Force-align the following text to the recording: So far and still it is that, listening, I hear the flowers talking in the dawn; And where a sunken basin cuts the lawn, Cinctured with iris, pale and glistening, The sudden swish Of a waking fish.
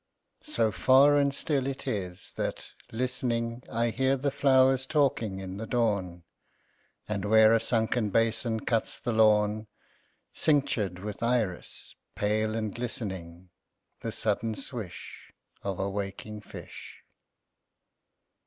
So 0.45 0.71
far 0.71 1.15
and 1.15 1.31
still 1.31 1.67
it 1.67 1.85
is 1.87 2.33
that, 2.33 2.71
listening, 2.91 3.61
I 3.71 3.91
hear 3.91 4.17
the 4.17 4.31
flowers 4.31 4.87
talking 4.87 5.39
in 5.39 5.57
the 5.57 5.67
dawn; 5.67 6.23
And 7.07 7.23
where 7.23 7.53
a 7.53 7.59
sunken 7.59 8.09
basin 8.09 8.61
cuts 8.61 8.99
the 8.99 9.11
lawn, 9.13 9.67
Cinctured 10.33 10.97
with 11.03 11.21
iris, 11.21 11.95
pale 12.15 12.55
and 12.55 12.73
glistening, 12.73 13.51
The 13.99 14.11
sudden 14.11 14.55
swish 14.55 15.31
Of 15.61 15.79
a 15.79 15.87
waking 15.87 16.41
fish. 16.41 17.03